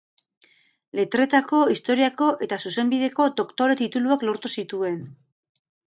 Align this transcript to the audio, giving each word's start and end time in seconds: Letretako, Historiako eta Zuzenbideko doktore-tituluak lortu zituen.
Letretako, 0.99 1.59
Historiako 1.75 2.31
eta 2.47 2.59
Zuzenbideko 2.65 3.31
doktore-tituluak 3.43 4.27
lortu 4.31 4.57
zituen. 4.61 5.03